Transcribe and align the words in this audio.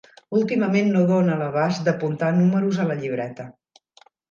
Últimament 0.37 0.89
no 0.95 1.03
dóna 1.11 1.35
l'abast 1.43 1.85
d'apuntar 1.89 2.33
números 2.41 2.83
a 2.87 2.89
la 2.91 2.99
llibreta. 3.05 3.49